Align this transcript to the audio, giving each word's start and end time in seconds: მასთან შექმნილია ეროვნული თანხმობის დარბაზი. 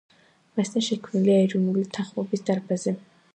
მასთან 0.59 0.85
შექმნილია 0.87 1.35
ეროვნული 1.49 1.85
თანხმობის 1.99 2.45
დარბაზი. 2.49 2.97